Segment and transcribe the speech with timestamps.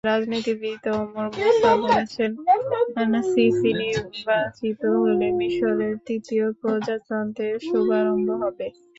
[0.07, 2.31] রাজনীতিবিদ Amr Moussa বলেছেন,
[3.31, 8.67] Sisi নির্বাচিত হলে মিসরের তৃতীয় প্রজাতন্ত্রের শুভারম্ভ হবে।